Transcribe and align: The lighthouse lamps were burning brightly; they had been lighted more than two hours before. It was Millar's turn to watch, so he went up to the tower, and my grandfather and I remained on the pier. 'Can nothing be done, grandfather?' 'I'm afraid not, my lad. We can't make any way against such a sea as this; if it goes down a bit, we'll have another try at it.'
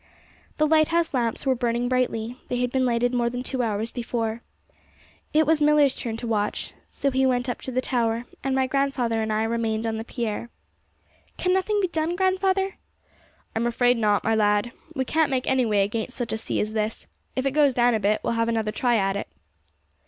The 0.57 0.65
lighthouse 0.65 1.13
lamps 1.13 1.45
were 1.45 1.53
burning 1.53 1.87
brightly; 1.87 2.39
they 2.47 2.57
had 2.61 2.71
been 2.71 2.87
lighted 2.87 3.13
more 3.13 3.29
than 3.29 3.43
two 3.43 3.61
hours 3.61 3.91
before. 3.91 4.41
It 5.31 5.45
was 5.45 5.61
Millar's 5.61 5.93
turn 5.93 6.17
to 6.17 6.25
watch, 6.25 6.73
so 6.89 7.11
he 7.11 7.23
went 7.23 7.47
up 7.47 7.61
to 7.61 7.71
the 7.71 7.81
tower, 7.81 8.25
and 8.43 8.55
my 8.55 8.65
grandfather 8.65 9.21
and 9.21 9.31
I 9.31 9.43
remained 9.43 9.85
on 9.85 9.97
the 9.97 10.03
pier. 10.03 10.49
'Can 11.37 11.53
nothing 11.53 11.79
be 11.81 11.87
done, 11.87 12.15
grandfather?' 12.15 12.77
'I'm 13.55 13.67
afraid 13.67 13.95
not, 13.99 14.23
my 14.23 14.33
lad. 14.33 14.71
We 14.95 15.05
can't 15.05 15.29
make 15.29 15.45
any 15.45 15.67
way 15.67 15.83
against 15.83 16.17
such 16.17 16.33
a 16.33 16.37
sea 16.39 16.59
as 16.59 16.73
this; 16.73 17.05
if 17.35 17.45
it 17.45 17.51
goes 17.51 17.75
down 17.75 17.93
a 17.93 17.99
bit, 17.99 18.21
we'll 18.23 18.33
have 18.33 18.49
another 18.49 18.71
try 18.71 18.95
at 18.97 19.15
it.' 19.15 19.27